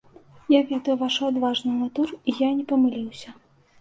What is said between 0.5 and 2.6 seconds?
Я ведаю вашу адважную натуру, і я